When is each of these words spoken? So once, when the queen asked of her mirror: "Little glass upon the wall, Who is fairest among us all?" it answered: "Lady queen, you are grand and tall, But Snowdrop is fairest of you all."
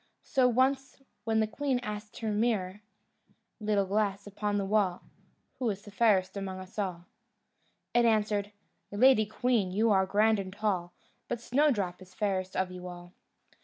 So 0.23 0.47
once, 0.47 0.99
when 1.25 1.41
the 1.41 1.45
queen 1.45 1.77
asked 1.83 2.15
of 2.15 2.21
her 2.23 2.31
mirror: 2.31 2.81
"Little 3.59 3.85
glass 3.85 4.25
upon 4.25 4.57
the 4.57 4.65
wall, 4.65 5.03
Who 5.59 5.69
is 5.69 5.83
fairest 5.85 6.35
among 6.35 6.57
us 6.57 6.79
all?" 6.79 7.05
it 7.93 8.03
answered: 8.03 8.51
"Lady 8.89 9.27
queen, 9.27 9.69
you 9.69 9.91
are 9.91 10.07
grand 10.07 10.39
and 10.39 10.51
tall, 10.51 10.93
But 11.27 11.39
Snowdrop 11.39 12.01
is 12.01 12.15
fairest 12.15 12.55
of 12.57 12.71
you 12.71 12.87
all." 12.87 13.13